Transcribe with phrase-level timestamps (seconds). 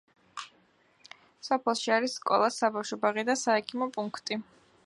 [1.49, 4.45] სოფელში არის სკოლა, საბავშვო ბაღი და საექიმო პუნქტი.